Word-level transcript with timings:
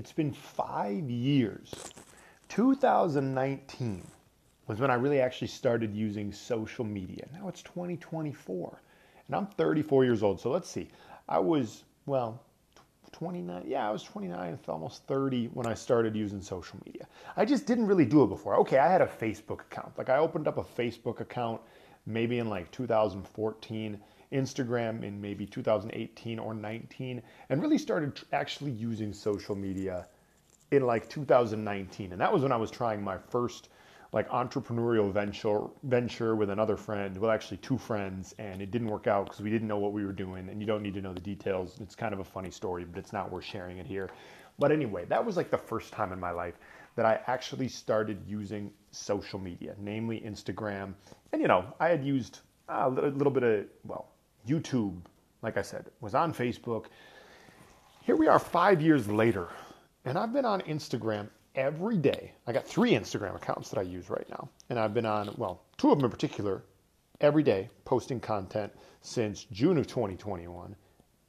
it's 0.00 0.12
been 0.12 0.32
five 0.32 1.10
years. 1.10 1.74
2019 2.48 4.02
was 4.66 4.80
when 4.80 4.90
I 4.90 4.94
really 4.94 5.20
actually 5.20 5.48
started 5.48 5.94
using 5.94 6.32
social 6.32 6.86
media. 6.86 7.26
Now 7.34 7.48
it's 7.48 7.60
2024 7.60 8.80
and 9.26 9.36
I'm 9.36 9.46
34 9.46 10.04
years 10.06 10.22
old. 10.22 10.40
So 10.40 10.50
let's 10.50 10.70
see. 10.70 10.88
I 11.28 11.38
was, 11.38 11.84
well, 12.06 12.40
29. 13.12 13.64
Yeah, 13.66 13.86
I 13.86 13.90
was 13.90 14.02
29, 14.02 14.58
almost 14.68 15.06
30 15.06 15.48
when 15.48 15.66
I 15.66 15.74
started 15.74 16.16
using 16.16 16.40
social 16.40 16.78
media. 16.86 17.06
I 17.36 17.44
just 17.44 17.66
didn't 17.66 17.86
really 17.86 18.06
do 18.06 18.24
it 18.24 18.28
before. 18.28 18.56
Okay, 18.60 18.78
I 18.78 18.90
had 18.90 19.02
a 19.02 19.06
Facebook 19.06 19.60
account. 19.60 19.98
Like 19.98 20.08
I 20.08 20.16
opened 20.16 20.48
up 20.48 20.56
a 20.56 20.64
Facebook 20.64 21.20
account 21.20 21.60
maybe 22.06 22.38
in 22.38 22.48
like 22.48 22.70
2014, 22.70 24.00
Instagram 24.32 25.02
in 25.02 25.20
maybe 25.20 25.46
2018 25.46 26.38
or 26.38 26.54
19, 26.54 27.22
and 27.48 27.62
really 27.62 27.78
started 27.78 28.20
actually 28.32 28.70
using 28.70 29.12
social 29.12 29.56
media 29.56 30.06
in 30.70 30.86
like 30.86 31.08
2019. 31.08 32.12
And 32.12 32.20
that 32.20 32.32
was 32.32 32.42
when 32.42 32.52
I 32.52 32.56
was 32.56 32.70
trying 32.70 33.02
my 33.02 33.18
first 33.18 33.68
like 34.12 34.28
entrepreneurial 34.30 35.12
venture 35.12 35.62
venture 35.84 36.34
with 36.34 36.50
another 36.50 36.76
friend, 36.76 37.16
well 37.16 37.30
actually 37.30 37.58
two 37.58 37.78
friends, 37.78 38.34
and 38.38 38.60
it 38.60 38.70
didn't 38.70 38.88
work 38.88 39.06
out 39.06 39.26
because 39.26 39.40
we 39.40 39.50
didn't 39.50 39.68
know 39.68 39.78
what 39.78 39.92
we 39.92 40.04
were 40.04 40.12
doing, 40.12 40.48
and 40.48 40.60
you 40.60 40.66
don't 40.66 40.82
need 40.82 40.94
to 40.94 41.00
know 41.00 41.12
the 41.12 41.20
details. 41.20 41.78
It's 41.80 41.94
kind 41.94 42.12
of 42.12 42.18
a 42.20 42.24
funny 42.24 42.50
story, 42.50 42.84
but 42.84 42.98
it's 42.98 43.12
not 43.12 43.30
worth 43.30 43.44
sharing 43.44 43.78
it 43.78 43.86
here. 43.86 44.10
But 44.60 44.70
anyway, 44.70 45.06
that 45.06 45.24
was 45.24 45.36
like 45.36 45.50
the 45.50 45.58
first 45.58 45.92
time 45.92 46.12
in 46.12 46.20
my 46.20 46.30
life 46.30 46.54
that 46.94 47.06
I 47.06 47.20
actually 47.26 47.66
started 47.66 48.22
using 48.28 48.70
social 48.92 49.38
media, 49.38 49.74
namely 49.78 50.20
Instagram. 50.20 50.94
And 51.32 51.42
you 51.42 51.48
know, 51.48 51.64
I 51.80 51.88
had 51.88 52.04
used 52.04 52.40
uh, 52.68 52.84
a 52.88 53.08
little 53.08 53.32
bit 53.32 53.42
of 53.42 53.64
well, 53.84 54.12
YouTube, 54.46 55.00
like 55.42 55.56
I 55.56 55.62
said, 55.62 55.86
was 56.00 56.14
on 56.14 56.32
Facebook. 56.32 56.86
Here 58.02 58.16
we 58.16 58.28
are 58.28 58.38
5 58.38 58.80
years 58.80 59.08
later, 59.08 59.48
and 60.04 60.18
I've 60.18 60.32
been 60.32 60.44
on 60.44 60.60
Instagram 60.62 61.28
every 61.54 61.96
day. 61.96 62.32
I 62.46 62.52
got 62.52 62.66
three 62.66 62.92
Instagram 62.92 63.34
accounts 63.36 63.70
that 63.70 63.78
I 63.78 63.82
use 63.82 64.10
right 64.10 64.28
now. 64.28 64.48
And 64.68 64.78
I've 64.78 64.94
been 64.94 65.06
on, 65.06 65.34
well, 65.36 65.62
two 65.78 65.90
of 65.90 65.98
them 65.98 66.04
in 66.04 66.10
particular, 66.10 66.62
every 67.20 67.42
day 67.42 67.68
posting 67.84 68.20
content 68.20 68.72
since 69.00 69.44
June 69.44 69.78
of 69.78 69.86
2021. 69.86 70.74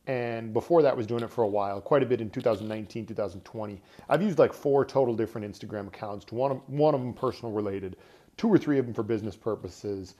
And 0.07 0.51
before 0.51 0.81
that, 0.81 0.97
was 0.97 1.05
doing 1.05 1.23
it 1.23 1.29
for 1.29 1.43
a 1.43 1.47
while, 1.47 1.79
quite 1.79 2.01
a 2.01 2.05
bit 2.05 2.21
in 2.21 2.29
2019, 2.29 3.05
2020. 3.05 3.81
I've 4.09 4.21
used 4.21 4.39
like 4.39 4.51
four 4.51 4.83
total 4.83 5.15
different 5.15 5.45
Instagram 5.47 5.87
accounts, 5.87 6.25
To 6.25 6.35
one 6.35 6.51
of, 6.51 6.61
one 6.67 6.95
of 6.95 7.01
them 7.01 7.13
personal 7.13 7.53
related, 7.53 7.97
two 8.35 8.47
or 8.47 8.57
three 8.57 8.79
of 8.79 8.85
them 8.85 8.95
for 8.95 9.03
business 9.03 9.35
purposes. 9.35 10.15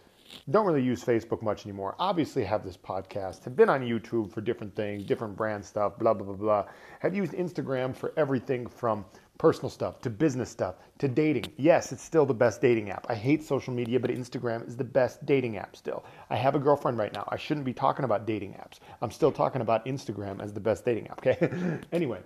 Don't 0.49 0.65
really 0.65 0.83
use 0.83 1.03
Facebook 1.03 1.41
much 1.41 1.65
anymore. 1.65 1.95
Obviously, 1.99 2.43
have 2.43 2.63
this 2.63 2.77
podcast, 2.77 3.43
have 3.43 3.55
been 3.55 3.69
on 3.69 3.81
YouTube 3.81 4.31
for 4.31 4.39
different 4.39 4.75
things, 4.75 5.03
different 5.03 5.35
brand 5.35 5.65
stuff, 5.65 5.97
blah, 5.97 6.13
blah, 6.13 6.25
blah, 6.25 6.35
blah. 6.35 6.65
Have 6.99 7.15
used 7.15 7.33
Instagram 7.33 7.95
for 7.95 8.13
everything 8.15 8.67
from 8.67 9.03
personal 9.41 9.71
stuff 9.71 9.99
to 9.99 10.07
business 10.07 10.51
stuff 10.51 10.75
to 10.99 11.07
dating. 11.07 11.51
Yes, 11.57 11.91
it's 11.91 12.03
still 12.03 12.27
the 12.27 12.33
best 12.33 12.61
dating 12.61 12.91
app. 12.91 13.07
I 13.09 13.15
hate 13.15 13.43
social 13.43 13.73
media, 13.73 13.99
but 13.99 14.11
Instagram 14.11 14.67
is 14.67 14.77
the 14.77 14.83
best 14.83 15.25
dating 15.25 15.57
app 15.57 15.75
still. 15.75 16.05
I 16.29 16.35
have 16.35 16.53
a 16.53 16.59
girlfriend 16.59 16.99
right 16.99 17.11
now. 17.11 17.27
I 17.27 17.37
shouldn't 17.37 17.65
be 17.65 17.73
talking 17.73 18.05
about 18.05 18.27
dating 18.27 18.53
apps. 18.53 18.77
I'm 19.01 19.09
still 19.09 19.31
talking 19.31 19.61
about 19.61 19.83
Instagram 19.87 20.43
as 20.43 20.53
the 20.53 20.59
best 20.59 20.85
dating 20.85 21.07
app, 21.07 21.25
okay? 21.25 21.79
anyway, 21.91 22.19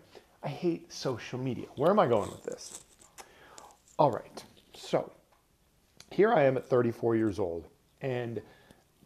I 0.43 0.49
hate 0.49 0.91
social 0.91 1.39
media. 1.39 1.67
Where 1.77 1.89
am 1.89 1.99
I 1.99 2.07
going 2.07 2.29
with 2.29 2.43
this? 2.43 2.81
All 3.97 4.11
right, 4.11 4.43
so 4.73 5.09
here 6.11 6.33
I 6.33 6.43
am 6.43 6.57
at 6.57 6.65
34 6.65 7.15
years 7.15 7.39
old, 7.39 7.69
and 8.01 8.41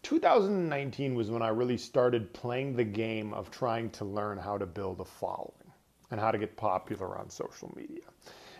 2019 0.02 1.14
was 1.14 1.30
when 1.30 1.44
I 1.44 1.50
really 1.50 1.78
started 1.78 2.34
playing 2.34 2.76
the 2.76 2.84
game 2.84 3.36
of 3.36 3.52
trying 3.52 3.92
to 3.92 4.04
learn 4.04 4.40
how 4.40 4.58
to 4.58 4.66
build 4.66 5.00
a 5.00 5.06
following 5.06 5.69
and 6.12 6.20
how 6.20 6.32
to 6.32 6.38
get 6.38 6.56
popular 6.58 7.18
on 7.18 7.30
social 7.30 7.72
media. 7.76 8.04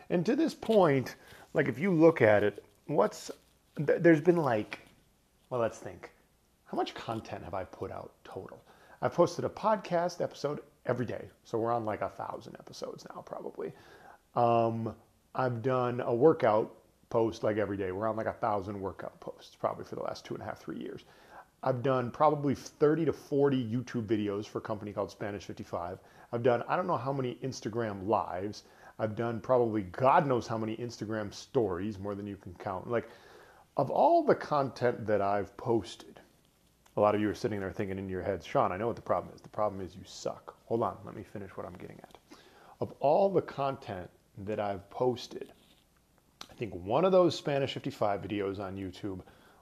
And 0.10 0.26
to 0.26 0.36
this 0.36 0.54
point, 0.54 1.16
like 1.54 1.68
if 1.68 1.80
you 1.80 1.92
look 1.92 2.22
at 2.22 2.44
it, 2.44 2.64
what's 2.88 3.32
there's 3.76 4.22
been 4.22 4.38
like, 4.38 4.80
well, 5.50 5.62
let's 5.62 5.78
think. 5.78 6.12
How 6.66 6.76
much 6.76 6.94
content 6.94 7.44
have 7.44 7.54
I 7.54 7.64
put 7.64 7.92
out 7.92 8.12
total? 8.24 8.62
I've 9.02 9.14
posted 9.14 9.46
a 9.46 9.50
podcast 9.50 10.22
episode 10.22 10.60
every 10.86 11.06
day, 11.06 11.30
so 11.44 11.58
we're 11.58 11.72
on 11.72 11.86
like 11.86 12.02
a 12.02 12.10
thousand 12.10 12.58
episodes 12.60 13.06
now, 13.16 13.22
probably. 13.22 13.72
Um, 14.36 14.94
I've 15.34 15.62
done 15.62 16.02
a 16.02 16.14
workout 16.14 16.76
post 17.10 17.44
like 17.44 17.58
every 17.58 17.78
day. 17.78 17.92
We're 17.92 18.08
on 18.08 18.18
like 18.18 18.28
a 18.28 18.34
thousand 18.34 18.80
workout 18.80 19.20
posts, 19.20 19.56
probably 19.56 19.86
for 19.86 19.96
the 19.96 20.04
last 20.04 20.26
two 20.26 20.34
and 20.34 20.44
a 20.44 20.46
half, 20.46 20.60
three 20.60 20.80
years. 20.80 21.06
I've 21.62 21.84
done 21.84 22.10
probably 22.12 22.56
30 22.56 23.06
to 23.06 23.14
40 23.14 23.66
YouTube 23.66 24.06
videos 24.06 24.46
for 24.46 24.60
a 24.60 24.62
company 24.62 24.94
called 24.94 25.12
Spanish 25.12 25.44
55. 25.44 26.00
I've 26.32 26.44
done, 26.44 26.64
I 26.68 26.76
don't 26.76 26.88
know 26.88 26.98
how 26.98 27.12
many 27.12 27.36
Instagram 27.44 28.08
lives. 28.08 28.64
I've 28.98 29.16
done 29.16 29.42
probably 29.42 29.82
God 29.82 30.26
knows 30.26 30.48
how 30.48 30.58
many 30.58 30.78
Instagram 30.78 31.34
stories, 31.34 32.00
more 32.00 32.16
than 32.16 32.28
you 32.28 32.38
can 32.38 32.54
count. 32.56 32.90
Like, 32.90 33.10
of 33.78 33.90
all 33.90 34.24
the 34.24 34.36
content 34.36 35.06
that 35.08 35.22
I've 35.22 35.56
posted, 35.58 36.20
a 36.98 37.02
lot 37.02 37.16
of 37.16 37.22
you 37.22 37.30
are 37.30 37.36
sitting 37.36 37.60
there 37.60 37.72
thinking 37.72 37.98
in 37.98 38.10
your 38.10 38.22
heads, 38.22 38.46
Sean, 38.46 38.72
I 38.72 38.78
know 38.78 38.88
what 38.88 38.96
the 38.96 39.02
problem 39.02 39.34
is. 39.34 39.42
The 39.42 39.50
problem 39.50 39.82
is 39.82 39.96
you 39.96 40.02
suck. 40.06 40.56
Hold 40.66 40.84
on, 40.84 40.98
let 41.06 41.16
me 41.16 41.24
finish 41.24 41.56
what 41.56 41.66
I'm 41.66 41.78
getting 41.78 42.00
at. 42.00 42.18
Of 42.82 42.94
all 43.00 43.30
the 43.30 43.42
content 43.42 44.10
that 44.46 44.60
I've 44.60 44.90
posted, 44.90 45.52
I 46.50 46.54
think 46.54 46.74
one 46.74 47.06
of 47.06 47.12
those 47.12 47.38
Spanish 47.38 47.74
55 47.74 48.22
videos 48.22 48.60
on 48.60 48.78
YouTube 48.78 49.22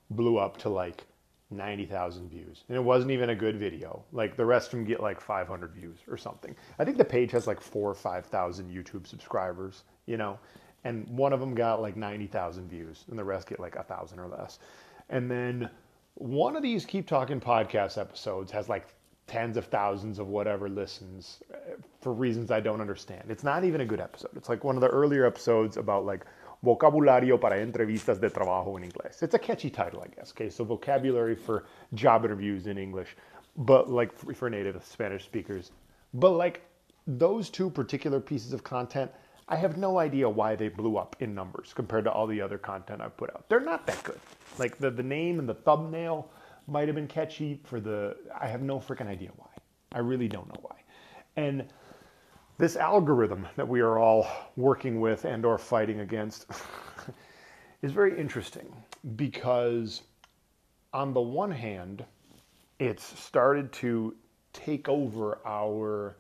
blew 0.10 0.38
up 0.38 0.58
to 0.58 0.70
like 0.70 1.06
90,000 1.50 2.30
views. 2.30 2.64
And 2.68 2.78
it 2.78 2.82
wasn't 2.82 3.12
even 3.12 3.30
a 3.30 3.36
good 3.36 3.58
video. 3.58 4.04
Like 4.12 4.36
the 4.36 4.46
rest 4.46 4.68
of 4.68 4.72
them 4.72 4.86
get 4.86 5.02
like 5.02 5.22
500 5.22 5.72
views 5.72 5.98
or 6.10 6.18
something. 6.18 6.56
I 6.80 6.86
think 6.86 6.98
the 6.98 7.06
page 7.06 7.32
has 7.32 7.48
like 7.48 7.62
four 7.62 7.90
or 7.90 7.96
5,000 7.96 8.70
YouTube 8.70 9.08
subscribers, 9.08 9.84
you 10.06 10.18
know, 10.18 10.40
and 10.84 11.08
one 11.08 11.34
of 11.34 11.40
them 11.40 11.56
got 11.56 11.82
like 11.82 11.96
90,000 11.96 12.70
views 12.70 13.06
and 13.10 13.18
the 13.18 13.24
rest 13.24 13.48
get 13.48 13.60
like 13.60 13.76
a 13.76 13.84
thousand 13.84 14.20
or 14.20 14.28
less. 14.28 14.60
And 15.10 15.32
then 15.32 15.70
one 16.16 16.56
of 16.56 16.64
these 16.64 16.86
Keep 16.86 17.08
Talking 17.08 17.40
podcast 17.40 17.98
episodes 17.98 18.52
has 18.52 18.68
like 18.68 18.88
tens 19.28 19.58
of 19.58 19.66
thousands 19.66 20.20
of 20.20 20.28
whatever 20.28 20.70
listens 20.70 21.44
uh, 21.54 21.58
for 22.02 22.14
reasons 22.14 22.50
I 22.50 22.60
don't 22.60 22.82
understand. 22.82 23.30
It's 23.30 23.44
not 23.44 23.64
even 23.64 23.82
a 23.82 23.86
good 23.86 24.00
episode. 24.00 24.32
It's 24.36 24.50
like 24.50 24.64
one 24.64 24.76
of 24.76 24.82
the 24.82 24.88
earlier 24.88 25.26
episodes 25.26 25.78
about 25.78 26.06
like 26.06 26.26
vocabulario 26.68 27.40
para 27.40 27.62
entrevistas 27.62 28.20
de 28.20 28.30
trabajo 28.30 28.78
en 28.78 28.84
inglés. 28.84 29.24
It's 29.24 29.34
a 29.34 29.40
catchy 29.40 29.70
title, 29.70 30.04
I 30.04 30.10
guess. 30.14 30.32
Okay, 30.32 30.50
so 30.50 30.66
vocabulary 30.66 31.36
for 31.36 31.64
job 31.94 32.26
interviews 32.26 32.68
in 32.68 32.78
English, 32.78 33.16
but 33.56 33.90
like 33.90 34.12
for 34.36 34.50
native 34.50 34.84
Spanish 34.84 35.24
speakers. 35.24 35.72
But 36.14 36.32
like 36.32 36.62
those 37.08 37.50
two 37.50 37.70
particular 37.70 38.20
pieces 38.20 38.52
of 38.52 38.64
content, 38.64 39.10
I 39.48 39.56
have 39.56 39.78
no 39.78 39.98
idea 39.98 40.28
why 40.28 40.58
they 40.58 40.68
blew 40.68 40.98
up 40.98 41.16
in 41.22 41.34
numbers 41.34 41.74
compared 41.74 42.04
to 42.04 42.12
all 42.12 42.28
the 42.28 42.42
other 42.42 42.58
content 42.58 43.02
I've 43.02 43.16
put 43.16 43.30
out. 43.30 43.48
They're 43.48 43.62
not 43.62 43.88
that 43.88 44.04
good. 44.04 44.20
Like 44.60 44.78
the, 44.78 44.92
the 44.92 45.04
name 45.04 45.40
and 45.40 45.48
the 45.48 45.54
thumbnail 45.54 46.30
might 46.68 46.90
have 46.90 46.96
been 46.96 47.08
catchy 47.08 47.62
for 47.64 47.80
the, 47.80 48.18
I 48.38 48.48
have 48.48 48.62
no 48.62 48.78
freaking 48.78 49.08
idea 49.08 49.30
why. 49.38 49.48
I 49.94 50.00
really 50.00 50.28
don't 50.28 50.50
know 50.50 50.60
why. 50.62 50.76
And 51.38 51.66
this 52.58 52.76
algorithm 52.76 53.48
that 53.56 53.68
we 53.68 53.82
are 53.82 54.00
all 54.00 54.28
working 54.56 55.00
with 55.00 55.26
and 55.26 55.46
or 55.46 55.58
fighting 55.58 56.00
against 56.00 56.48
is 57.82 57.92
very 57.92 58.18
interesting 58.18 58.66
because 59.16 60.02
on 60.94 61.14
the 61.14 61.22
one 61.22 61.52
hand 61.52 62.04
it's 62.80 63.04
started 63.20 63.72
to 63.72 64.16
take 64.54 64.90
over 64.90 65.40
our 65.46 66.18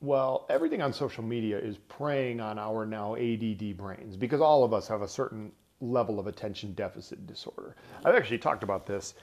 well 0.00 0.46
everything 0.48 0.80
on 0.80 0.92
social 0.92 1.22
media 1.22 1.58
is 1.58 1.76
preying 1.88 2.40
on 2.40 2.58
our 2.58 2.86
now 2.86 3.14
ADD 3.14 3.76
brains 3.76 4.16
because 4.16 4.40
all 4.40 4.64
of 4.64 4.72
us 4.72 4.88
have 4.88 5.02
a 5.02 5.08
certain 5.08 5.52
level 5.80 6.18
of 6.18 6.26
attention 6.26 6.72
deficit 6.72 7.26
disorder. 7.26 7.76
I've 8.04 8.14
actually 8.14 8.38
talked 8.38 8.62
about 8.62 8.86
this 8.86 9.14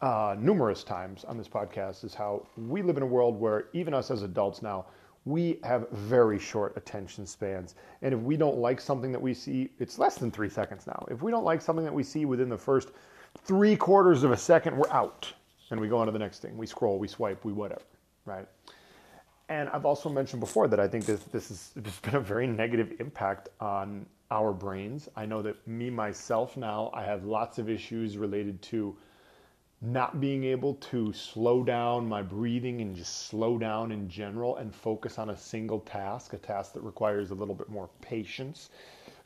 uh, 0.00 0.34
numerous 0.38 0.82
times 0.82 1.24
on 1.24 1.38
this 1.38 1.48
podcast 1.48 2.04
is 2.04 2.14
how 2.14 2.46
we 2.56 2.82
live 2.82 2.96
in 2.96 3.02
a 3.02 3.06
world 3.06 3.38
where 3.38 3.66
even 3.72 3.94
us 3.94 4.10
as 4.10 4.22
adults 4.22 4.60
now 4.60 4.86
we 5.24 5.58
have 5.64 5.88
very 5.90 6.38
short 6.38 6.76
attention 6.76 7.26
spans. 7.26 7.74
And 8.02 8.12
if 8.12 8.20
we 8.20 8.36
don't 8.36 8.58
like 8.58 8.80
something 8.80 9.10
that 9.12 9.20
we 9.20 9.32
see, 9.32 9.70
it's 9.78 9.98
less 9.98 10.16
than 10.16 10.30
three 10.30 10.50
seconds 10.50 10.86
now. 10.86 11.06
If 11.10 11.22
we 11.22 11.30
don't 11.30 11.44
like 11.44 11.62
something 11.62 11.84
that 11.84 11.94
we 11.94 12.02
see 12.02 12.26
within 12.26 12.48
the 12.48 12.58
first 12.58 12.90
three 13.38 13.76
quarters 13.76 14.22
of 14.22 14.32
a 14.32 14.36
second, 14.36 14.76
we're 14.76 14.90
out. 14.90 15.32
And 15.70 15.80
we 15.80 15.88
go 15.88 15.98
on 15.98 16.06
to 16.06 16.12
the 16.12 16.18
next 16.18 16.40
thing. 16.40 16.56
We 16.58 16.66
scroll, 16.66 16.98
we 16.98 17.08
swipe, 17.08 17.44
we 17.44 17.52
whatever, 17.52 17.82
right? 18.26 18.46
And 19.48 19.68
I've 19.70 19.86
also 19.86 20.08
mentioned 20.08 20.40
before 20.40 20.68
that 20.68 20.78
I 20.78 20.86
think 20.86 21.06
this, 21.06 21.20
this 21.24 21.48
has 21.48 21.70
this 21.74 21.98
been 22.00 22.16
a 22.16 22.20
very 22.20 22.46
negative 22.46 22.92
impact 23.00 23.48
on 23.60 24.06
our 24.30 24.52
brains. 24.52 25.08
I 25.16 25.26
know 25.26 25.42
that 25.42 25.66
me, 25.66 25.90
myself, 25.90 26.56
now, 26.56 26.90
I 26.92 27.02
have 27.04 27.24
lots 27.24 27.58
of 27.58 27.70
issues 27.70 28.16
related 28.18 28.60
to 28.62 28.96
not 29.86 30.20
being 30.20 30.44
able 30.44 30.74
to 30.76 31.12
slow 31.12 31.62
down 31.62 32.08
my 32.08 32.22
breathing 32.22 32.80
and 32.80 32.96
just 32.96 33.26
slow 33.26 33.58
down 33.58 33.92
in 33.92 34.08
general 34.08 34.56
and 34.56 34.74
focus 34.74 35.18
on 35.18 35.30
a 35.30 35.36
single 35.36 35.80
task, 35.80 36.32
a 36.32 36.38
task 36.38 36.72
that 36.72 36.80
requires 36.80 37.30
a 37.30 37.34
little 37.34 37.54
bit 37.54 37.68
more 37.68 37.90
patience. 38.00 38.70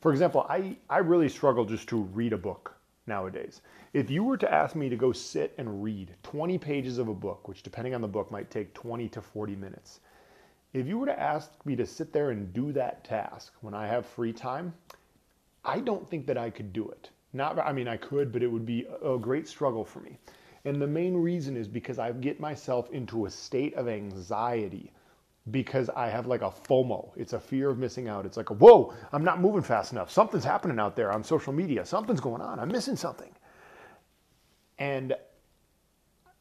For 0.01 0.11
example, 0.11 0.47
I, 0.49 0.77
I 0.91 0.99
really 0.99 1.29
struggle 1.29 1.65
just 1.65 1.89
to 1.91 1.97
read 2.03 2.33
a 2.33 2.39
book 2.39 2.75
nowadays. 3.07 3.63
If 3.93 4.11
you 4.11 4.25
were 4.25 4.37
to 4.37 4.53
ask 4.53 4.75
me 4.75 4.89
to 4.89 4.97
go 4.97 5.13
sit 5.13 5.55
and 5.59 5.83
read 5.83 6.15
20 6.25 6.59
pages 6.59 6.99
of 6.99 7.09
a 7.09 7.15
book, 7.15 7.47
which 7.47 7.63
depending 7.63 7.95
on 7.95 8.01
the 8.01 8.09
book 8.09 8.31
might 8.31 8.51
take 8.51 8.75
20 8.75 9.09
to 9.11 9.23
40 9.23 9.55
minutes, 9.55 10.01
if 10.73 10.87
you 10.87 10.99
were 10.99 11.07
to 11.07 11.21
ask 11.21 11.53
me 11.65 11.77
to 11.77 11.87
sit 11.87 12.13
there 12.13 12.31
and 12.31 12.53
do 12.53 12.73
that 12.73 13.05
task 13.05 13.53
when 13.61 13.75
I 13.75 13.87
have 13.87 14.05
free 14.07 14.33
time, 14.33 14.75
I 15.65 15.79
don't 15.81 16.09
think 16.09 16.27
that 16.27 16.37
I 16.37 16.51
could 16.51 16.73
do 16.73 16.89
it. 16.89 17.11
Not, 17.33 17.59
I 17.59 17.73
mean, 17.73 17.89
I 17.89 17.97
could, 17.97 18.33
but 18.33 18.43
it 18.43 18.49
would 18.49 18.67
be 18.67 18.87
a 19.03 19.19
great 19.19 19.47
struggle 19.47 19.85
for 19.85 20.01
me. 20.01 20.19
And 20.69 20.83
the 20.83 20.87
main 20.87 21.17
reason 21.17 21.57
is 21.57 21.67
because 21.67 21.99
I 21.99 22.13
get 22.13 22.41
myself 22.41 22.91
into 22.91 23.25
a 23.25 23.31
state 23.31 23.73
of 23.73 23.89
anxiety 23.89 24.93
because 25.51 25.89
I 25.89 26.09
have 26.11 26.27
like 26.27 26.43
a 26.43 26.51
FOMO. 26.51 27.11
It's 27.17 27.33
a 27.33 27.41
fear 27.41 27.71
of 27.71 27.79
missing 27.79 28.07
out. 28.07 28.27
It's 28.27 28.37
like, 28.37 28.51
a, 28.51 28.53
whoa, 28.53 28.93
I'm 29.11 29.25
not 29.25 29.41
moving 29.41 29.63
fast 29.63 29.93
enough. 29.93 30.11
Something's 30.11 30.45
happening 30.45 30.79
out 30.79 30.95
there 30.95 31.11
on 31.11 31.25
social 31.25 31.55
media. 31.55 31.87
Something's 31.87 32.21
going 32.21 32.43
on. 32.43 32.61
I'm 32.61 32.69
missing 32.69 32.97
something. 32.97 33.31
And 34.79 35.17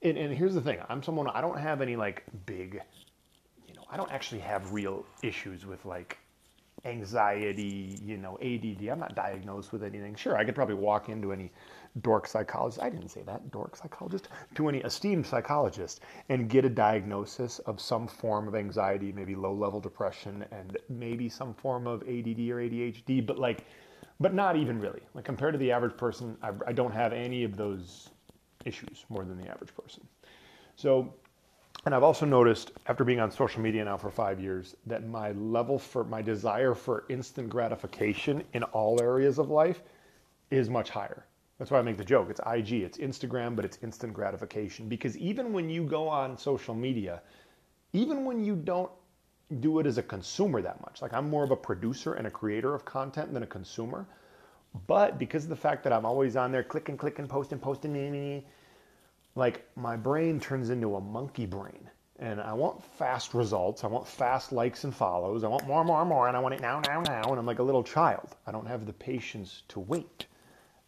and, 0.01 0.17
and 0.17 0.33
here's 0.33 0.53
the 0.53 0.61
thing 0.61 0.79
I'm 0.89 1.01
someone, 1.01 1.27
I 1.27 1.39
don't 1.39 1.57
have 1.57 1.81
any 1.81 1.95
like 1.95 2.23
big, 2.45 2.81
you 3.65 3.75
know, 3.75 3.83
I 3.89 3.95
don't 3.95 4.11
actually 4.11 4.41
have 4.41 4.73
real 4.73 5.05
issues 5.23 5.65
with 5.65 5.85
like 5.85 6.17
anxiety, 6.85 7.99
you 8.03 8.17
know, 8.17 8.37
ADD. 8.41 8.87
I'm 8.89 8.99
not 8.99 9.15
diagnosed 9.15 9.71
with 9.71 9.83
anything. 9.83 10.15
Sure, 10.15 10.37
I 10.37 10.45
could 10.45 10.55
probably 10.55 10.75
walk 10.75 11.09
into 11.09 11.31
any 11.31 11.51
dork 12.01 12.27
psychologist, 12.27 12.81
I 12.81 12.89
didn't 12.89 13.09
say 13.09 13.23
that, 13.23 13.51
dork 13.51 13.75
psychologist, 13.75 14.29
to 14.55 14.67
any 14.67 14.79
esteemed 14.79 15.25
psychologist 15.25 16.01
and 16.29 16.49
get 16.49 16.65
a 16.65 16.69
diagnosis 16.69 17.59
of 17.59 17.81
some 17.81 18.07
form 18.07 18.47
of 18.47 18.55
anxiety, 18.55 19.11
maybe 19.11 19.35
low 19.35 19.53
level 19.53 19.79
depression 19.79 20.45
and 20.51 20.77
maybe 20.89 21.29
some 21.29 21.53
form 21.53 21.87
of 21.87 22.01
ADD 22.03 22.39
or 22.49 22.61
ADHD, 22.61 23.25
but 23.25 23.39
like, 23.39 23.65
but 24.19 24.33
not 24.33 24.55
even 24.55 24.79
really. 24.79 25.01
Like 25.13 25.25
compared 25.25 25.53
to 25.53 25.57
the 25.57 25.71
average 25.71 25.97
person, 25.97 26.37
I, 26.41 26.51
I 26.67 26.73
don't 26.73 26.93
have 26.93 27.13
any 27.13 27.43
of 27.43 27.57
those 27.57 28.09
issues 28.65 29.05
more 29.09 29.23
than 29.25 29.37
the 29.37 29.47
average 29.47 29.73
person. 29.75 30.07
So, 30.75 31.13
and 31.87 31.95
I've 31.95 32.03
also 32.03 32.25
noticed 32.25 32.73
after 32.87 33.05
being 33.05 33.21
on 33.21 33.31
social 33.31 33.61
media 33.61 33.85
now 33.85 33.95
for 33.95 34.11
five 34.11 34.41
years 34.41 34.75
that 34.87 35.07
my 35.07 35.31
level 35.31 35.79
for 35.79 36.03
my 36.03 36.21
desire 36.21 36.73
for 36.73 37.05
instant 37.07 37.47
gratification 37.47 38.43
in 38.51 38.63
all 38.63 39.01
areas 39.01 39.39
of 39.39 39.49
life 39.49 39.83
is 40.51 40.69
much 40.69 40.89
higher. 40.89 41.25
That's 41.57 41.71
why 41.71 41.79
I 41.79 41.81
make 41.83 41.95
the 41.95 42.03
joke. 42.03 42.29
It's 42.29 42.41
IG, 42.45 42.83
it's 42.83 42.97
Instagram, 42.97 43.55
but 43.55 43.63
it's 43.63 43.79
instant 43.83 44.13
gratification. 44.13 44.89
Because 44.89 45.15
even 45.17 45.53
when 45.53 45.69
you 45.69 45.85
go 45.85 46.09
on 46.09 46.37
social 46.37 46.75
media, 46.75 47.21
even 47.93 48.25
when 48.25 48.43
you 48.43 48.57
don't 48.57 48.91
do 49.61 49.79
it 49.79 49.85
as 49.85 49.97
a 49.97 50.03
consumer 50.03 50.61
that 50.61 50.81
much, 50.81 51.01
like 51.01 51.13
I'm 51.13 51.29
more 51.29 51.45
of 51.45 51.51
a 51.51 51.55
producer 51.55 52.15
and 52.15 52.27
a 52.27 52.31
creator 52.31 52.75
of 52.75 52.83
content 52.83 53.33
than 53.33 53.43
a 53.43 53.47
consumer. 53.47 54.05
But 54.87 55.17
because 55.17 55.45
of 55.45 55.49
the 55.49 55.55
fact 55.55 55.85
that 55.85 55.93
I'm 55.93 56.05
always 56.05 56.35
on 56.35 56.51
there 56.51 56.63
clicking, 56.63 56.97
clicking, 56.97 57.27
posting, 57.27 57.59
posting, 57.59 58.43
like 59.37 59.63
my 59.75 59.95
brain 59.95 60.39
turns 60.39 60.71
into 60.71 60.95
a 60.95 61.01
monkey 61.01 61.45
brain. 61.45 61.89
And 62.19 62.41
I 62.41 62.53
want 62.53 62.83
fast 62.83 63.35
results. 63.35 63.83
I 63.83 63.87
want 63.87 64.07
fast 64.07 64.51
likes 64.51 64.83
and 64.83 64.93
follows. 64.93 65.43
I 65.43 65.47
want 65.47 65.67
more, 65.67 65.83
more, 65.85 66.03
more. 66.03 66.27
And 66.27 66.35
I 66.35 66.39
want 66.39 66.55
it 66.55 66.61
now, 66.61 66.81
now, 66.87 67.01
now. 67.01 67.21
And 67.29 67.37
I'm 67.37 67.45
like 67.45 67.59
a 67.59 67.63
little 67.63 67.83
child. 67.83 68.35
I 68.47 68.51
don't 68.51 68.65
have 68.65 68.87
the 68.87 68.93
patience 68.93 69.61
to 69.67 69.79
wait. 69.79 70.25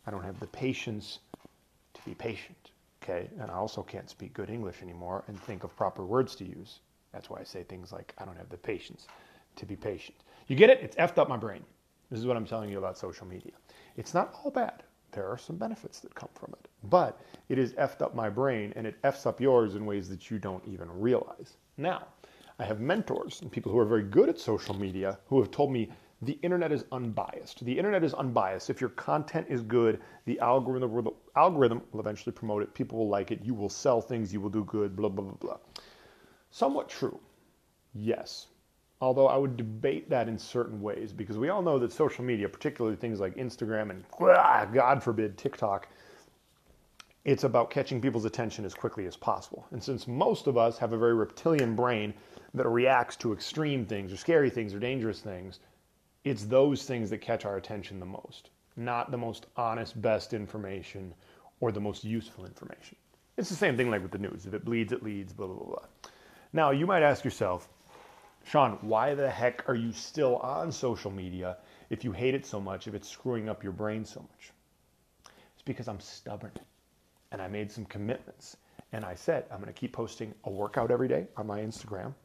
I 0.07 0.11
don't 0.11 0.23
have 0.23 0.39
the 0.39 0.47
patience 0.47 1.19
to 1.93 2.01
be 2.03 2.15
patient. 2.15 2.71
Okay. 3.03 3.29
And 3.39 3.51
I 3.51 3.53
also 3.53 3.83
can't 3.83 4.09
speak 4.09 4.33
good 4.33 4.49
English 4.49 4.81
anymore 4.81 5.23
and 5.27 5.39
think 5.39 5.63
of 5.63 5.75
proper 5.75 6.03
words 6.03 6.35
to 6.37 6.45
use. 6.45 6.79
That's 7.13 7.29
why 7.29 7.39
I 7.39 7.43
say 7.43 7.61
things 7.61 7.91
like, 7.91 8.15
I 8.17 8.25
don't 8.25 8.37
have 8.37 8.49
the 8.49 8.57
patience 8.57 9.07
to 9.57 9.65
be 9.67 9.75
patient. 9.75 10.17
You 10.47 10.55
get 10.55 10.71
it? 10.71 10.79
It's 10.81 10.95
effed 10.95 11.19
up 11.19 11.29
my 11.29 11.37
brain. 11.37 11.63
This 12.09 12.19
is 12.19 12.25
what 12.25 12.35
I'm 12.35 12.45
telling 12.45 12.71
you 12.71 12.79
about 12.79 12.97
social 12.97 13.27
media. 13.27 13.53
It's 13.97 14.15
not 14.15 14.33
all 14.43 14.49
bad. 14.49 14.81
There 15.11 15.27
are 15.27 15.37
some 15.37 15.57
benefits 15.57 15.99
that 16.01 16.15
come 16.15 16.29
from 16.33 16.53
it. 16.59 16.67
But 16.83 17.19
it 17.49 17.57
has 17.57 17.73
effed 17.73 18.01
up 18.01 18.15
my 18.15 18.29
brain 18.29 18.73
and 18.75 18.85
it 18.87 19.01
effs 19.03 19.25
up 19.25 19.41
yours 19.41 19.75
in 19.75 19.85
ways 19.85 20.09
that 20.09 20.29
you 20.29 20.39
don't 20.39 20.65
even 20.67 20.89
realize. 20.91 21.57
Now, 21.77 22.07
I 22.59 22.65
have 22.65 22.79
mentors 22.79 23.41
and 23.41 23.51
people 23.51 23.71
who 23.71 23.79
are 23.79 23.85
very 23.85 24.03
good 24.03 24.29
at 24.29 24.39
social 24.39 24.75
media 24.75 25.19
who 25.27 25.39
have 25.41 25.51
told 25.51 25.71
me 25.71 25.89
the 26.21 26.37
internet 26.41 26.73
is 26.73 26.83
unbiased. 26.91 27.63
The 27.63 27.77
internet 27.77 28.03
is 28.03 28.13
unbiased. 28.13 28.69
If 28.69 28.81
your 28.81 28.89
content 28.91 29.47
is 29.49 29.61
good, 29.61 30.01
the 30.25 30.39
algorithm 30.41 30.91
will, 30.91 31.15
algorithm 31.37 31.81
will 31.91 32.01
eventually 32.01 32.33
promote 32.33 32.61
it. 32.61 32.73
People 32.73 32.99
will 32.99 33.07
like 33.07 33.31
it. 33.31 33.39
You 33.41 33.53
will 33.53 33.69
sell 33.69 34.01
things. 34.01 34.33
You 34.33 34.41
will 34.41 34.49
do 34.49 34.65
good. 34.65 34.97
Blah, 34.97 35.09
blah, 35.09 35.23
blah, 35.23 35.35
blah. 35.35 35.57
Somewhat 36.51 36.89
true. 36.89 37.17
Yes. 37.93 38.47
Although 39.01 39.27
I 39.27 39.37
would 39.37 39.55
debate 39.55 40.09
that 40.09 40.27
in 40.27 40.37
certain 40.37 40.81
ways 40.81 41.13
because 41.13 41.37
we 41.37 41.49
all 41.49 41.61
know 41.61 41.79
that 41.79 41.93
social 41.93 42.23
media, 42.23 42.49
particularly 42.49 42.97
things 42.97 43.19
like 43.19 43.35
Instagram 43.35 43.91
and 43.91 44.03
ah, 44.21 44.65
God 44.65 45.01
forbid 45.01 45.37
TikTok, 45.37 45.87
it's 47.23 47.43
about 47.43 47.69
catching 47.69 48.01
people's 48.01 48.25
attention 48.25 48.65
as 48.65 48.73
quickly 48.73 49.05
as 49.05 49.15
possible. 49.15 49.65
And 49.71 49.81
since 49.81 50.07
most 50.07 50.47
of 50.47 50.57
us 50.57 50.77
have 50.79 50.93
a 50.93 50.97
very 50.97 51.13
reptilian 51.13 51.75
brain 51.75 52.13
that 52.53 52.67
reacts 52.67 53.15
to 53.17 53.31
extreme 53.31 53.85
things 53.85 54.11
or 54.11 54.17
scary 54.17 54.49
things 54.49 54.73
or 54.73 54.79
dangerous 54.79 55.21
things, 55.21 55.59
it's 56.25 56.45
those 56.45 56.83
things 56.83 57.09
that 57.09 57.19
catch 57.19 57.45
our 57.45 57.57
attention 57.57 57.99
the 57.99 58.05
most, 58.05 58.49
not 58.75 59.11
the 59.11 59.17
most 59.17 59.45
honest, 59.55 60.01
best 60.01 60.33
information 60.33 61.13
or 61.61 61.71
the 61.71 61.79
most 61.79 62.03
useful 62.03 62.45
information. 62.45 62.97
It's 63.37 63.49
the 63.49 63.55
same 63.55 63.77
thing 63.77 63.89
like 63.89 64.01
with 64.01 64.11
the 64.11 64.17
news. 64.17 64.45
If 64.45 64.53
it 64.53 64.65
bleeds, 64.65 64.91
it 64.91 65.03
leads, 65.03 65.31
blah, 65.31 65.47
blah, 65.47 65.55
blah, 65.55 65.67
blah. 65.67 65.85
Now, 66.51 66.71
you 66.71 66.85
might 66.85 67.03
ask 67.03 67.23
yourself, 67.23 67.69
Sean, 68.49 68.79
why 68.81 69.13
the 69.13 69.29
heck 69.29 69.69
are 69.69 69.75
you 69.75 69.91
still 69.91 70.37
on 70.37 70.71
social 70.71 71.11
media 71.11 71.57
if 71.91 72.03
you 72.03 72.11
hate 72.11 72.33
it 72.33 72.47
so 72.47 72.59
much, 72.59 72.87
if 72.87 72.95
it's 72.95 73.07
screwing 73.07 73.47
up 73.47 73.61
your 73.61 73.71
brain 73.71 74.03
so 74.03 74.21
much? 74.21 74.51
It's 75.53 75.61
because 75.63 75.87
I'm 75.87 75.99
stubborn 75.99 76.53
and 77.31 77.43
I 77.43 77.47
made 77.47 77.71
some 77.71 77.85
commitments. 77.85 78.57
And 78.91 79.05
I 79.05 79.13
said, 79.13 79.45
I'm 79.51 79.59
going 79.59 79.71
to 79.71 79.79
keep 79.79 79.93
posting 79.93 80.33
a 80.45 80.49
workout 80.49 80.89
every 80.89 81.07
day 81.07 81.27
on 81.37 81.45
my 81.45 81.59
Instagram. 81.59 82.15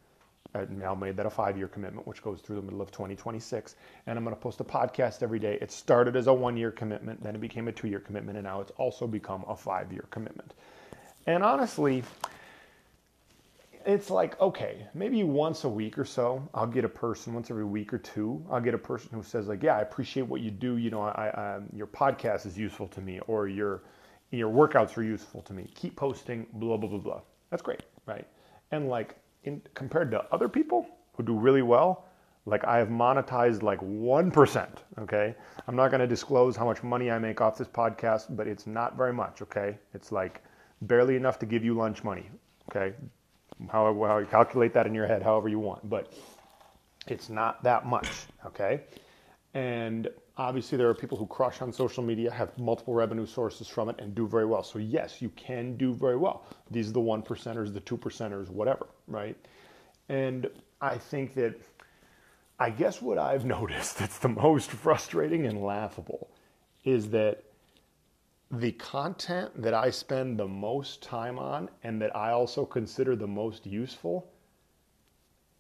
I 0.54 0.64
now 0.70 0.94
made 0.94 1.14
that 1.18 1.26
a 1.26 1.30
five 1.30 1.58
year 1.58 1.68
commitment, 1.68 2.06
which 2.06 2.22
goes 2.22 2.40
through 2.40 2.56
the 2.56 2.62
middle 2.62 2.80
of 2.80 2.90
2026. 2.90 3.76
And 4.06 4.16
I'm 4.16 4.24
going 4.24 4.34
to 4.34 4.40
post 4.40 4.60
a 4.60 4.64
podcast 4.64 5.22
every 5.22 5.38
day. 5.38 5.58
It 5.60 5.70
started 5.70 6.16
as 6.16 6.26
a 6.26 6.32
one 6.32 6.56
year 6.56 6.70
commitment, 6.70 7.22
then 7.22 7.34
it 7.34 7.40
became 7.42 7.68
a 7.68 7.72
two 7.72 7.88
year 7.88 8.00
commitment, 8.00 8.38
and 8.38 8.46
now 8.46 8.62
it's 8.62 8.72
also 8.78 9.06
become 9.06 9.44
a 9.46 9.54
five 9.54 9.92
year 9.92 10.06
commitment. 10.10 10.54
And 11.26 11.42
honestly, 11.42 12.02
it's 13.86 14.10
like, 14.10 14.40
okay, 14.40 14.86
maybe 14.94 15.22
once 15.24 15.64
a 15.64 15.68
week 15.68 15.98
or 15.98 16.04
so, 16.04 16.46
I'll 16.54 16.66
get 16.66 16.84
a 16.84 16.88
person, 16.88 17.34
once 17.34 17.50
every 17.50 17.64
week 17.64 17.92
or 17.92 17.98
two, 17.98 18.44
I'll 18.50 18.60
get 18.60 18.74
a 18.74 18.78
person 18.78 19.10
who 19.12 19.22
says, 19.22 19.46
like, 19.46 19.62
yeah, 19.62 19.76
I 19.76 19.80
appreciate 19.80 20.22
what 20.26 20.40
you 20.40 20.50
do. 20.50 20.76
You 20.76 20.90
know, 20.90 21.02
I, 21.02 21.28
I, 21.28 21.56
um, 21.56 21.66
your 21.72 21.86
podcast 21.86 22.46
is 22.46 22.56
useful 22.56 22.88
to 22.88 23.00
me, 23.00 23.20
or 23.26 23.48
your, 23.48 23.82
your 24.30 24.50
workouts 24.50 24.96
are 24.96 25.02
useful 25.02 25.42
to 25.42 25.52
me. 25.52 25.70
Keep 25.74 25.96
posting, 25.96 26.46
blah, 26.54 26.76
blah, 26.76 26.88
blah, 26.88 26.98
blah. 26.98 27.20
That's 27.50 27.62
great, 27.62 27.82
right? 28.06 28.26
And 28.70 28.88
like, 28.88 29.16
in, 29.44 29.62
compared 29.74 30.10
to 30.12 30.24
other 30.32 30.48
people 30.48 30.86
who 31.16 31.22
do 31.22 31.34
really 31.38 31.62
well, 31.62 32.06
like 32.46 32.64
I 32.64 32.78
have 32.78 32.88
monetized 32.88 33.62
like 33.62 33.80
1%, 33.80 34.68
okay? 35.00 35.34
I'm 35.66 35.76
not 35.76 35.90
gonna 35.90 36.06
disclose 36.06 36.56
how 36.56 36.64
much 36.64 36.82
money 36.82 37.10
I 37.10 37.18
make 37.18 37.40
off 37.40 37.56
this 37.56 37.68
podcast, 37.68 38.36
but 38.36 38.46
it's 38.46 38.66
not 38.66 38.96
very 38.96 39.12
much, 39.12 39.40
okay? 39.42 39.78
It's 39.94 40.12
like 40.12 40.42
barely 40.82 41.16
enough 41.16 41.38
to 41.38 41.46
give 41.46 41.64
you 41.64 41.74
lunch 41.74 42.04
money, 42.04 42.28
okay? 42.70 42.94
However, 43.70 44.06
how 44.06 44.18
you 44.18 44.26
calculate 44.26 44.72
that 44.74 44.86
in 44.86 44.94
your 44.94 45.06
head, 45.06 45.22
however 45.22 45.48
you 45.48 45.58
want, 45.58 45.88
but 45.88 46.12
it's 47.06 47.28
not 47.28 47.62
that 47.62 47.86
much, 47.86 48.08
okay? 48.46 48.82
And 49.54 50.08
obviously, 50.36 50.76
there 50.76 50.88
are 50.88 50.94
people 50.94 51.16
who 51.16 51.26
crush 51.26 51.62
on 51.62 51.72
social 51.72 52.02
media, 52.02 52.30
have 52.30 52.56
multiple 52.58 52.94
revenue 52.94 53.26
sources 53.26 53.68
from 53.68 53.88
it, 53.88 53.96
and 53.98 54.14
do 54.14 54.26
very 54.26 54.46
well. 54.46 54.62
So, 54.62 54.78
yes, 54.78 55.22
you 55.22 55.28
can 55.30 55.76
do 55.76 55.94
very 55.94 56.16
well. 56.16 56.44
These 56.70 56.90
are 56.90 56.92
the 56.92 57.00
one 57.00 57.22
percenters, 57.22 57.72
the 57.72 57.80
two 57.80 57.96
percenters, 57.96 58.48
whatever, 58.48 58.86
right? 59.06 59.36
And 60.08 60.48
I 60.80 60.98
think 60.98 61.34
that, 61.34 61.54
I 62.58 62.70
guess 62.70 63.00
what 63.00 63.18
I've 63.18 63.44
noticed 63.58 63.98
that's 63.98 64.18
the 64.18 64.28
most 64.28 64.70
frustrating 64.70 65.46
and 65.46 65.62
laughable 65.62 66.30
is 66.84 67.10
that 67.10 67.44
the 68.60 68.72
content 68.72 69.62
that 69.62 69.74
I 69.74 69.90
spend 69.90 70.38
the 70.38 70.48
most 70.48 71.02
time 71.02 71.38
on 71.38 71.68
and 71.82 72.00
that 72.02 72.14
I 72.14 72.30
also 72.30 72.64
consider 72.64 73.16
the 73.16 73.26
most 73.26 73.66
useful, 73.66 74.30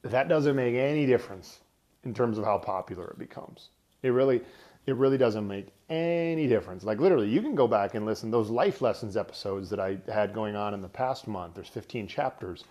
that 0.02 0.28
doesn't 0.28 0.56
make 0.56 0.74
any 0.74 1.06
difference 1.06 1.60
in 2.04 2.14
terms 2.14 2.38
of 2.38 2.44
how 2.44 2.58
popular 2.58 3.08
it 3.10 3.18
becomes. 3.18 3.70
It 4.02 4.10
really, 4.10 4.42
it 4.86 4.96
really 4.96 5.16
doesn't 5.16 5.46
make 5.46 5.68
any 5.88 6.46
difference. 6.46 6.84
Like 6.84 7.00
literally, 7.00 7.28
you 7.28 7.40
can 7.40 7.54
go 7.54 7.66
back 7.66 7.94
and 7.94 8.04
listen 8.04 8.30
those 8.30 8.50
life 8.50 8.82
lessons 8.82 9.16
episodes 9.16 9.70
that 9.70 9.80
I 9.80 9.98
had 10.12 10.34
going 10.34 10.56
on 10.56 10.74
in 10.74 10.82
the 10.82 10.88
past 10.88 11.26
month. 11.26 11.54
There's 11.54 11.68
15 11.68 12.06
chapters. 12.06 12.64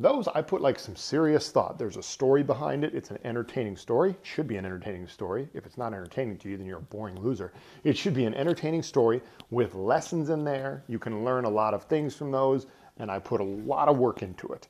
Those 0.00 0.26
I 0.28 0.42
put 0.42 0.60
like 0.60 0.78
some 0.78 0.96
serious 0.96 1.50
thought. 1.50 1.78
There's 1.78 1.96
a 1.96 2.02
story 2.02 2.42
behind 2.42 2.84
it. 2.84 2.94
It's 2.94 3.10
an 3.10 3.18
entertaining 3.24 3.76
story. 3.76 4.10
It 4.10 4.18
should 4.22 4.48
be 4.48 4.56
an 4.56 4.64
entertaining 4.64 5.06
story. 5.06 5.48
If 5.54 5.66
it's 5.66 5.78
not 5.78 5.92
entertaining 5.92 6.38
to 6.38 6.48
you, 6.48 6.56
then 6.56 6.66
you're 6.66 6.78
a 6.78 6.82
boring 6.82 7.20
loser. 7.20 7.52
It 7.84 7.96
should 7.96 8.14
be 8.14 8.24
an 8.24 8.34
entertaining 8.34 8.82
story 8.82 9.22
with 9.50 9.74
lessons 9.74 10.30
in 10.30 10.42
there. 10.44 10.82
You 10.88 10.98
can 10.98 11.24
learn 11.24 11.44
a 11.44 11.50
lot 11.50 11.74
of 11.74 11.84
things 11.84 12.16
from 12.16 12.32
those, 12.32 12.66
and 12.96 13.08
I 13.10 13.20
put 13.20 13.40
a 13.40 13.44
lot 13.44 13.88
of 13.88 13.96
work 13.96 14.22
into 14.22 14.48
it 14.48 14.66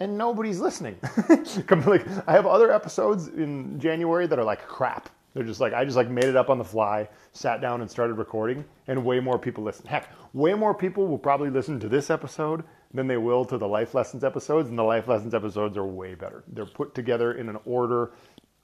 and 0.00 0.16
nobody's 0.18 0.60
listening. 0.60 0.96
I 1.02 2.32
have 2.32 2.46
other 2.46 2.72
episodes 2.72 3.28
in 3.28 3.78
January 3.80 4.26
that 4.26 4.38
are 4.38 4.44
like 4.44 4.66
crap. 4.66 5.08
They're 5.34 5.44
just 5.44 5.60
like 5.60 5.74
I 5.74 5.84
just 5.84 5.96
like 5.96 6.08
made 6.08 6.24
it 6.24 6.36
up 6.36 6.48
on 6.48 6.58
the 6.58 6.64
fly, 6.64 7.08
sat 7.32 7.60
down 7.60 7.82
and 7.82 7.90
started 7.90 8.14
recording, 8.14 8.64
and 8.86 9.04
way 9.04 9.20
more 9.20 9.38
people 9.38 9.64
listen. 9.64 9.86
Heck, 9.86 10.10
way 10.32 10.54
more 10.54 10.74
people 10.74 11.06
will 11.06 11.18
probably 11.18 11.50
listen 11.50 11.78
to 11.80 11.88
this 11.88 12.08
episode 12.10 12.64
than 12.96 13.06
they 13.06 13.16
will 13.16 13.44
to 13.44 13.58
the 13.58 13.68
life 13.68 13.94
lessons 13.94 14.24
episodes, 14.24 14.68
and 14.68 14.78
the 14.78 14.82
life 14.82 15.06
lessons 15.08 15.34
episodes 15.34 15.76
are 15.76 15.86
way 15.86 16.14
better. 16.14 16.42
They're 16.48 16.66
put 16.66 16.94
together 16.94 17.32
in 17.32 17.48
an 17.48 17.58
order. 17.64 18.12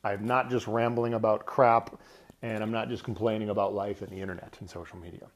I'm 0.05 0.27
not 0.27 0.51
just 0.51 0.67
rambling 0.67 1.15
about 1.15 1.47
crap, 1.47 2.01
and 2.43 2.63
I'm 2.63 2.73
not 2.73 2.89
just 2.89 3.05
complaining 3.05 3.51
about 3.51 3.75
life 3.75 4.03
and 4.03 4.11
the 4.11 4.21
internet 4.21 4.57
and 4.61 4.69
social 4.69 4.99
media. 4.99 5.29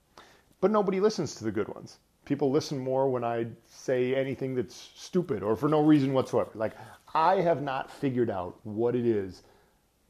But 0.60 0.70
nobody 0.70 1.00
listens 1.00 1.34
to 1.36 1.44
the 1.44 1.52
good 1.52 1.68
ones. 1.68 1.98
People 2.24 2.50
listen 2.50 2.78
more 2.78 3.08
when 3.08 3.22
I 3.22 3.46
say 3.68 4.14
anything 4.16 4.54
that's 4.54 4.90
stupid 4.96 5.42
or 5.42 5.54
for 5.54 5.68
no 5.68 5.80
reason 5.80 6.12
whatsoever. 6.12 6.50
Like, 6.54 6.72
I 7.14 7.36
have 7.36 7.62
not 7.62 7.90
figured 7.90 8.30
out 8.30 8.58
what 8.64 8.96
it 8.96 9.06
is 9.06 9.42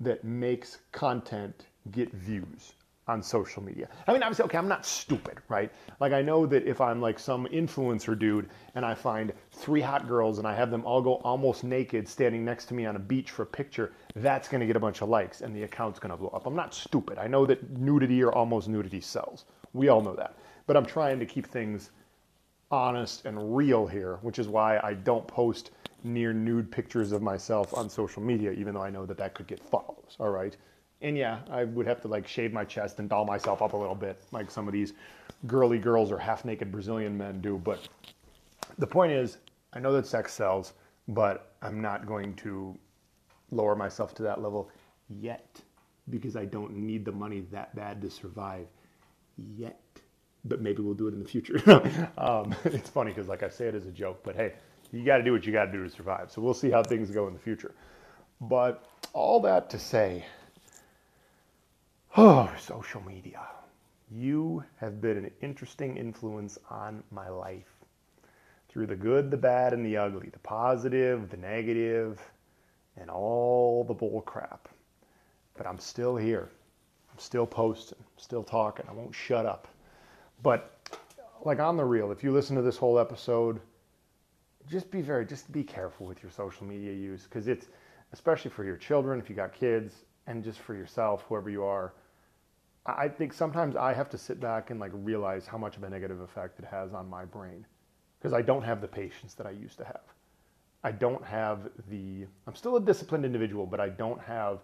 that 0.01 0.25
makes 0.25 0.79
content 0.93 1.67
get 1.91 2.13
views 2.13 2.73
on 3.09 3.23
social 3.23 3.63
media. 3.63 3.89
I 4.07 4.13
mean, 4.13 4.23
obviously, 4.23 4.45
okay, 4.47 4.59
I'm 4.59 4.69
not 4.69 4.85
stupid, 4.85 5.39
right? 5.49 5.71
Like, 6.01 6.13
I 6.13 6.23
know 6.23 6.45
that 6.47 6.67
if 6.67 6.81
I'm 6.81 7.01
like 7.01 7.19
some 7.19 7.47
influencer 7.47 8.19
dude 8.19 8.49
and 8.75 8.85
I 8.85 8.95
find 8.95 9.33
three 9.53 9.81
hot 9.81 10.09
girls 10.09 10.39
and 10.39 10.47
I 10.47 10.55
have 10.55 10.71
them 10.71 10.85
all 10.85 11.01
go 11.01 11.15
almost 11.17 11.63
naked 11.63 12.09
standing 12.09 12.45
next 12.45 12.67
to 12.67 12.75
me 12.75 12.85
on 12.85 12.97
a 12.97 13.01
beach 13.01 13.31
for 13.31 13.43
a 13.43 13.47
picture, 13.47 13.93
that's 14.17 14.49
gonna 14.49 14.67
get 14.67 14.77
a 14.77 14.81
bunch 14.81 15.03
of 15.03 15.09
likes 15.09 15.41
and 15.41 15.55
the 15.55 15.63
account's 15.63 16.01
gonna 16.01 16.17
blow 16.17 16.31
up. 16.31 16.47
I'm 16.47 16.57
not 16.57 16.75
stupid. 16.75 17.19
I 17.19 17.29
know 17.29 17.47
that 17.47 17.79
nudity 17.79 18.23
or 18.23 18.33
almost 18.33 18.69
nudity 18.69 19.01
sells. 19.01 19.45
We 19.73 19.89
all 19.89 20.01
know 20.01 20.17
that. 20.17 20.37
But 20.67 20.77
I'm 20.77 20.87
trying 20.87 21.21
to 21.21 21.27
keep 21.27 21.47
things 21.47 21.91
honest 22.73 23.25
and 23.25 23.57
real 23.57 23.87
here, 23.87 24.19
which 24.23 24.41
is 24.41 24.49
why 24.49 24.81
I 24.83 24.95
don't 24.95 25.27
post 25.29 25.71
near 26.03 26.33
nude 26.33 26.73
pictures 26.73 27.13
of 27.13 27.23
myself 27.23 27.73
on 27.73 27.89
social 27.89 28.23
media, 28.23 28.51
even 28.53 28.75
though 28.75 28.83
I 28.83 28.91
know 28.91 29.07
that 29.07 29.19
that 29.19 29.35
could 29.35 29.47
get 29.47 29.61
follows, 29.61 30.17
all 30.19 30.31
right? 30.31 30.57
And 31.03 31.17
yeah, 31.17 31.41
I 31.51 31.65
would 31.65 31.87
have 31.87 32.01
to 32.03 32.09
like 32.09 32.27
shave 32.27 32.53
my 32.53 32.65
chest 32.65 32.99
and 32.99 33.09
doll 33.09 33.25
myself 33.25 33.61
up 33.63 33.75
a 33.75 33.77
little 33.77 33.95
bit, 33.95 34.21
like 34.33 34.51
some 34.51 34.67
of 34.67 34.73
these 34.73 34.95
girly 35.47 35.79
girls 35.79 36.11
or 36.11 36.19
half 36.19 36.45
naked 36.45 36.73
Brazilian 36.73 37.17
men 37.17 37.41
do. 37.41 37.59
But 37.59 37.87
the 38.79 38.87
point 38.87 39.13
is, 39.13 39.39
I 39.73 39.81
know 39.81 39.93
that 39.93 40.07
sex 40.07 40.33
sells, 40.33 40.73
but 41.09 41.55
I'm 41.63 41.81
not 41.81 42.07
going 42.07 42.35
to 42.37 42.79
lower 43.51 43.77
myself 43.77 44.15
to 44.17 44.23
that 44.25 44.43
level 44.43 44.71
yet 45.09 45.61
because 46.11 46.37
I 46.37 46.45
don't 46.45 46.75
need 46.77 47.05
the 47.05 47.13
money 47.13 47.41
that 47.53 47.75
bad 47.75 48.01
to 48.03 48.11
survive 48.11 48.67
yet. 49.37 49.81
But 50.45 50.61
maybe 50.61 50.81
we'll 50.83 50.95
do 50.95 51.09
it 51.09 51.15
in 51.15 51.19
the 51.19 51.29
future. 51.29 51.61
um, 52.19 52.55
it's 52.65 52.89
funny 52.89 53.11
because, 53.11 53.29
like 53.29 53.43
I 53.43 53.49
say 53.49 53.67
it 53.67 53.75
as 53.75 53.87
a 53.87 53.91
joke, 53.91 54.21
but 54.23 54.37
hey, 54.37 54.55
you 54.93 55.05
got 55.05 55.19
to 55.19 55.25
do 55.25 55.33
what 55.33 55.45
you 55.45 55.53
got 55.53 55.67
to 55.67 55.73
do 55.73 55.83
to 55.83 55.91
survive. 55.91 56.31
So 56.31 56.41
we'll 56.41 56.55
see 56.55 56.71
how 56.71 56.83
things 56.83 57.11
go 57.11 57.27
in 57.27 57.33
the 57.33 57.41
future. 57.41 57.75
But 58.41 58.85
all 59.13 59.41
that 59.41 59.71
to 59.71 59.79
say, 59.79 60.25
Oh, 62.19 62.51
social 62.59 63.03
media. 63.03 63.43
You 64.11 64.65
have 64.79 65.03
been 65.03 65.19
an 65.19 65.31
interesting 65.43 65.99
influence 65.99 66.57
on 66.71 67.03
my 67.11 67.29
life 67.29 67.69
through 68.71 68.87
the 68.87 68.97
good, 68.97 69.31
the 69.31 69.37
bad, 69.37 69.75
and 69.75 69.85
the 69.85 69.99
ugly, 69.99 70.31
the 70.31 70.39
positive, 70.39 71.29
the 71.29 71.37
negative, 71.37 72.19
and 72.97 73.11
all 73.11 73.85
the 73.85 73.93
bull 73.93 74.23
crap. 74.23 74.67
But 75.59 75.67
I'm 75.67 75.79
still 75.79 76.17
here. 76.17 76.49
I'm 77.13 77.19
still 77.19 77.47
posting, 77.47 77.99
I'm 78.01 78.19
still 78.19 78.43
talking. 78.43 78.87
I 78.89 78.95
won't 78.95 79.15
shut 79.15 79.45
up. 79.45 79.69
But 80.43 80.89
like 81.45 81.61
on 81.61 81.77
the 81.77 81.85
real, 81.85 82.13
if 82.13 82.25
you 82.25 82.33
listen 82.33 82.57
to 82.57 82.63
this 82.63 82.79
whole 82.79 82.99
episode, 82.99 83.61
just 84.71 84.91
be 84.91 85.03
very, 85.03 85.27
just 85.27 85.53
be 85.53 85.63
careful 85.63 86.07
with 86.07 86.23
your 86.23 86.33
social 86.33 86.67
media 86.67 86.95
use 86.95 87.25
because 87.25 87.47
it's, 87.47 87.67
especially 88.15 88.53
for 88.53 88.65
your 88.65 88.79
children, 88.79 89.21
if 89.21 89.29
you 89.29 89.37
got 89.37 89.53
kids, 89.53 90.07
and 90.27 90.43
just 90.43 90.61
for 90.61 90.75
yourself, 90.75 91.23
whoever 91.29 91.51
you 91.51 91.63
are 91.63 91.93
I 92.87 93.09
think 93.09 93.33
sometimes 93.33 93.77
I 93.77 93.93
have 93.93 94.09
to 94.11 94.19
sit 94.19 94.41
back 94.41 94.71
and 94.71 94.79
like 94.79 94.93
realize 94.95 95.47
how 95.47 95.59
much 95.59 95.77
of 95.77 95.83
a 95.83 95.91
negative 95.91 96.21
effect 96.21 96.59
it 96.59 96.65
has 96.65 96.93
on 96.95 97.09
my 97.09 97.25
brain 97.25 97.67
because 98.19 98.33
I 98.33 98.43
don't 98.43 98.63
have 98.63 98.81
the 98.81 98.89
patience 98.89 99.35
that 99.35 99.47
I 99.47 99.51
used 99.51 99.79
to 99.79 99.85
have. 99.85 100.03
I 100.85 100.93
don't 100.93 101.25
have 101.25 101.69
the, 101.89 102.27
I'm 102.47 102.55
still 102.55 102.77
a 102.77 102.81
disciplined 102.81 103.25
individual, 103.25 103.67
but 103.67 103.81
I 103.81 103.89
don't 103.89 104.21
have 104.21 104.61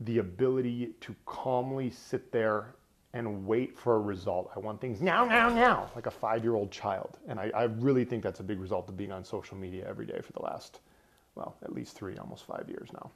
the 0.00 0.18
ability 0.18 0.94
to 1.00 1.14
calmly 1.24 1.90
sit 1.90 2.32
there 2.32 2.74
and 3.14 3.46
wait 3.46 3.76
for 3.78 3.96
a 3.96 4.00
result. 4.00 4.50
I 4.56 4.58
want 4.58 4.80
things 4.80 5.00
now, 5.00 5.24
now, 5.24 5.48
now, 5.48 5.90
like 5.94 6.06
a 6.06 6.10
five 6.10 6.42
year 6.42 6.54
old 6.54 6.70
child. 6.70 7.18
And 7.28 7.38
I, 7.38 7.50
I, 7.54 7.64
really 7.64 8.04
think 8.04 8.22
that's 8.22 8.40
a 8.40 8.42
big 8.42 8.58
result 8.58 8.88
of 8.88 8.96
being 8.96 9.12
on 9.12 9.22
social 9.22 9.56
media 9.56 9.86
every 9.86 10.06
day 10.06 10.20
for 10.22 10.32
the 10.32 10.42
last, 10.42 10.80
well, 11.34 11.56
at 11.62 11.72
least 11.72 11.94
three, 11.94 12.16
almost 12.16 12.46
five 12.46 12.64
years 12.68 12.88
now. 12.92 13.10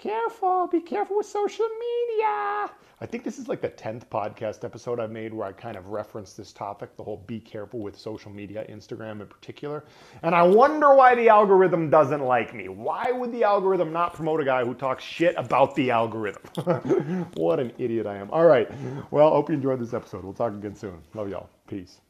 Careful, 0.00 0.66
be 0.66 0.80
careful 0.80 1.18
with 1.18 1.26
social 1.26 1.68
media. 1.68 2.70
I 3.02 3.06
think 3.06 3.22
this 3.22 3.38
is 3.38 3.48
like 3.48 3.60
the 3.60 3.68
10th 3.68 4.06
podcast 4.06 4.64
episode 4.64 4.98
I've 4.98 5.10
made 5.10 5.34
where 5.34 5.46
I 5.46 5.52
kind 5.52 5.76
of 5.76 5.88
reference 5.88 6.32
this 6.32 6.54
topic, 6.54 6.96
the 6.96 7.04
whole 7.04 7.22
be 7.26 7.38
careful 7.38 7.80
with 7.80 7.98
social 7.98 8.30
media, 8.30 8.64
Instagram 8.70 9.20
in 9.20 9.26
particular. 9.26 9.84
And 10.22 10.34
I 10.34 10.42
wonder 10.42 10.94
why 10.94 11.14
the 11.14 11.28
algorithm 11.28 11.90
doesn't 11.90 12.22
like 12.22 12.54
me. 12.54 12.68
Why 12.68 13.12
would 13.12 13.30
the 13.30 13.44
algorithm 13.44 13.92
not 13.92 14.14
promote 14.14 14.40
a 14.40 14.44
guy 14.46 14.64
who 14.64 14.72
talks 14.72 15.04
shit 15.04 15.34
about 15.36 15.74
the 15.74 15.90
algorithm? 15.90 17.26
what 17.34 17.60
an 17.60 17.70
idiot 17.76 18.06
I 18.06 18.16
am. 18.16 18.30
All 18.30 18.46
right. 18.46 18.70
Well, 19.10 19.28
hope 19.28 19.50
you 19.50 19.54
enjoyed 19.54 19.80
this 19.80 19.92
episode. 19.92 20.24
We'll 20.24 20.32
talk 20.32 20.54
again 20.54 20.74
soon. 20.74 21.02
Love 21.12 21.28
y'all. 21.28 21.50
Peace. 21.66 22.00